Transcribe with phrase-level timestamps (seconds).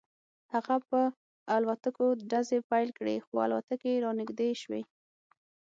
[0.53, 0.99] هغه په
[1.55, 4.81] الوتکو ډزې پیل کړې خو الوتکې رانږدې شوې